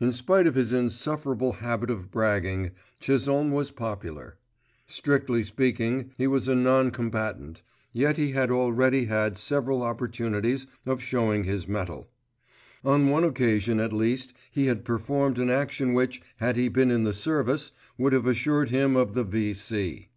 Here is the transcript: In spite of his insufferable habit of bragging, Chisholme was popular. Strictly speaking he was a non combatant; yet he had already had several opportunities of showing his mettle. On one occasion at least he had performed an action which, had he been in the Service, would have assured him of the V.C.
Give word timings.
In 0.00 0.10
spite 0.10 0.48
of 0.48 0.56
his 0.56 0.72
insufferable 0.72 1.52
habit 1.52 1.88
of 1.88 2.10
bragging, 2.10 2.72
Chisholme 2.98 3.52
was 3.52 3.70
popular. 3.70 4.38
Strictly 4.88 5.44
speaking 5.44 6.10
he 6.18 6.26
was 6.26 6.48
a 6.48 6.56
non 6.56 6.90
combatant; 6.90 7.62
yet 7.92 8.16
he 8.16 8.32
had 8.32 8.50
already 8.50 9.04
had 9.04 9.38
several 9.38 9.84
opportunities 9.84 10.66
of 10.84 11.00
showing 11.00 11.44
his 11.44 11.68
mettle. 11.68 12.10
On 12.84 13.08
one 13.08 13.22
occasion 13.22 13.78
at 13.78 13.92
least 13.92 14.34
he 14.50 14.66
had 14.66 14.84
performed 14.84 15.38
an 15.38 15.48
action 15.48 15.94
which, 15.94 16.20
had 16.38 16.56
he 16.56 16.68
been 16.68 16.90
in 16.90 17.04
the 17.04 17.14
Service, 17.14 17.70
would 17.96 18.12
have 18.12 18.26
assured 18.26 18.70
him 18.70 18.96
of 18.96 19.14
the 19.14 19.22
V.C. 19.22 20.08